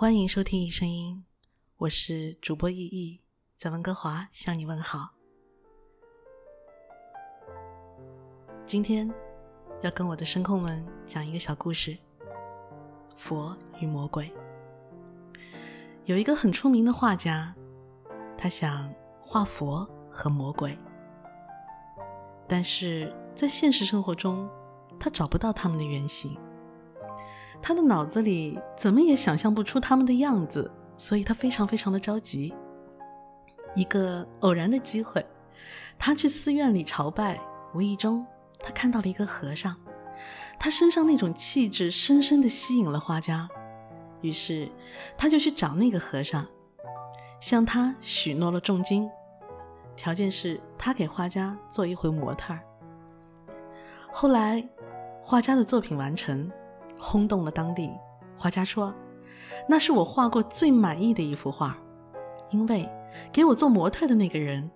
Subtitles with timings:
[0.00, 1.24] 欢迎收听《一声音》，
[1.76, 3.20] 我是主播易易，
[3.56, 5.08] 在温哥华向你问好。
[8.64, 9.12] 今天
[9.82, 11.98] 要跟我的声控们讲一个小故事：
[13.16, 14.32] 佛与魔鬼。
[16.04, 17.52] 有一个很出名的画家，
[18.36, 20.78] 他想画佛和魔鬼，
[22.46, 24.48] 但是在现实生活中，
[25.00, 26.38] 他找不到他们的原型。
[27.60, 32.54] 他的脑子里怎么也想象不出他们的样子，所以他非常非常的着急。
[33.74, 35.24] 一个偶然的机会，
[35.98, 37.38] 他去寺院里朝拜，
[37.74, 38.26] 无意中
[38.60, 39.76] 他看到了一个和尚，
[40.58, 43.48] 他身上那种气质深深的吸引了画家，
[44.22, 44.68] 于是
[45.16, 46.46] 他就去找那个和尚，
[47.40, 49.08] 向他许诺了重金，
[49.94, 52.60] 条件是他给画家做一回模特儿。
[54.10, 54.66] 后来
[55.22, 56.50] 画家的作品完成。
[56.98, 57.90] 轰动了当地，
[58.36, 58.92] 画家说
[59.68, 61.78] ：“那是我画过最满意的一幅画，
[62.50, 62.88] 因为
[63.32, 64.70] 给我做模特的那个人，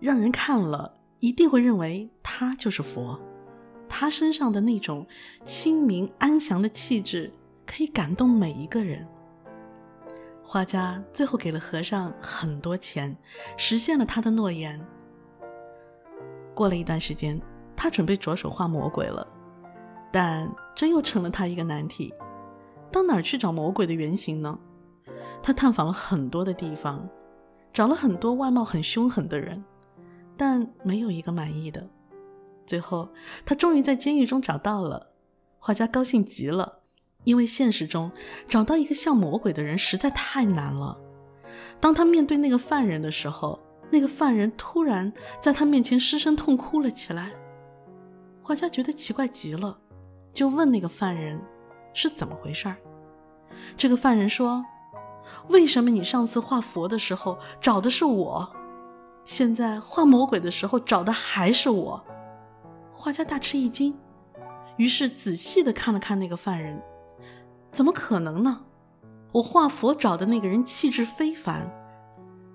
[0.00, 3.18] 让人看了一定会认为他就是佛，
[3.88, 5.06] 他身上的那种
[5.44, 7.32] 清明安详的气质
[7.64, 9.06] 可以感动每一个人。”
[10.42, 13.16] 画家最后给了和尚很多钱，
[13.56, 14.78] 实现了他的诺言。
[16.54, 17.40] 过了一段时间，
[17.74, 19.26] 他准备着手画魔鬼了。
[20.12, 22.12] 但这又成了他一个难题，
[22.92, 24.58] 到哪儿去找魔鬼的原型呢？
[25.42, 27.08] 他探访了很多的地方，
[27.72, 29.64] 找了很多外貌很凶狠的人，
[30.36, 31.88] 但没有一个满意的。
[32.66, 33.08] 最后，
[33.44, 35.08] 他终于在监狱中找到了。
[35.58, 36.80] 画家高兴极了，
[37.24, 38.10] 因为现实中
[38.48, 40.98] 找到一个像魔鬼的人实在太难了。
[41.80, 43.58] 当他面对那个犯人的时候，
[43.90, 47.32] 那个犯人突然在他面前失声痛哭了起来。
[48.42, 49.78] 画家觉得奇怪极了。
[50.32, 51.40] 就问那个犯人
[51.92, 52.76] 是怎么回事儿。
[53.76, 54.64] 这个犯人说
[55.48, 58.56] ：“为什么你上次画佛的时候找的是我，
[59.24, 62.02] 现在画魔鬼的时候找的还是我？”
[62.94, 63.94] 画家大吃一惊，
[64.76, 66.80] 于是仔细的看了看那个犯人
[67.72, 68.64] ：“怎么可能呢？
[69.32, 71.70] 我画佛找的那个人气质非凡，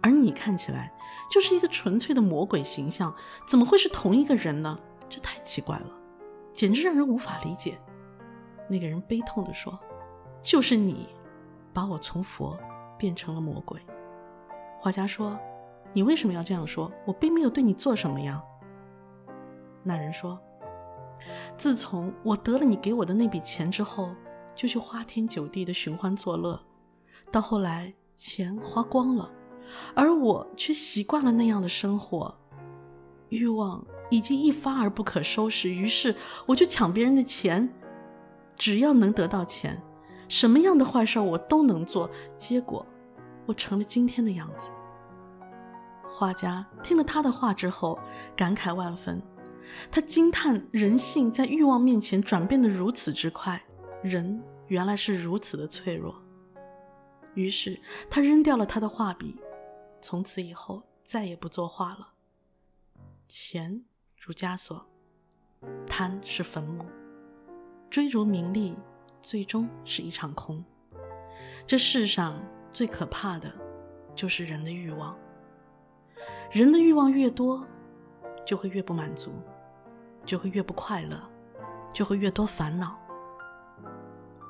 [0.01, 0.91] 而你看起来
[1.29, 3.13] 就是一个纯粹的魔鬼形象，
[3.47, 4.79] 怎么会是同一个人呢？
[5.09, 5.85] 这太奇怪了。”
[6.57, 7.77] 简直让人无法理解。
[8.67, 9.79] 那个人悲痛地说
[10.41, 11.07] ：“就是你，
[11.71, 12.57] 把我从佛
[12.97, 13.79] 变成了魔鬼。”
[14.81, 15.37] 画家说
[15.93, 16.91] ：“你为什么要这样说？
[17.05, 18.43] 我并没有对你做什么呀。”
[19.85, 20.41] 那人说
[21.59, 24.09] ：“自从我得了你给我的那笔钱之后，
[24.55, 26.59] 就去花天酒地的寻欢作乐，
[27.31, 29.31] 到后来钱花光了，
[29.93, 32.35] 而我却习惯了那样的生活，
[33.29, 37.67] 欲望。”已经一发而不可收拾，于是我就抢别人的钱，
[38.55, 39.81] 只要能得到钱，
[40.29, 42.09] 什么样的坏事我都能做。
[42.37, 42.85] 结果，
[43.45, 44.69] 我成了今天的样子。
[46.09, 47.99] 画家听了他的话之后，
[48.35, 49.21] 感慨万分，
[49.91, 53.61] 他惊叹人性在欲望面前转变得如此之快，
[54.01, 56.15] 人原来是如此的脆弱。
[57.35, 57.79] 于是
[58.09, 59.35] 他扔掉了他的画笔，
[60.01, 62.13] 从此以后再也不作画了。
[63.27, 63.83] 钱。
[64.27, 64.85] 如枷锁，
[65.87, 66.83] 贪是坟墓，
[67.89, 68.75] 追逐名利，
[69.21, 70.61] 最终是一场空。
[71.65, 72.37] 这世上
[72.73, 73.49] 最可怕的，
[74.13, 75.17] 就是人的欲望。
[76.51, 77.65] 人的欲望越多，
[78.45, 79.31] 就会越不满足，
[80.25, 81.17] 就会越不快乐，
[81.93, 82.99] 就会越多烦恼。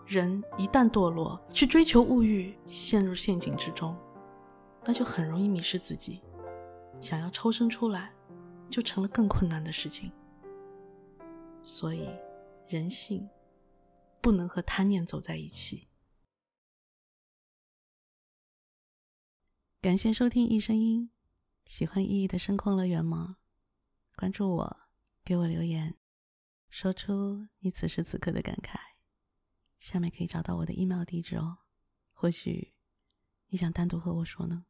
[0.07, 3.95] 人一旦堕落，去追求物欲，陷入陷阱之中，
[4.83, 6.23] 那就很容易迷失自己。
[6.99, 8.11] 想要抽身出来，
[8.69, 10.11] 就成了更困难的事情，
[11.63, 12.07] 所以
[12.67, 13.27] 人性
[14.21, 15.87] 不能和贪念走在一起。
[19.81, 21.11] 感谢收听一声音，
[21.65, 23.37] 喜欢易易的声控乐园吗？
[24.15, 24.77] 关注我，
[25.23, 25.97] 给我留言，
[26.69, 28.77] 说出你此时此刻的感慨。
[29.79, 31.59] 下面可以找到我的 email 地址哦，
[32.13, 32.73] 或许
[33.47, 34.66] 你想单独和我说呢。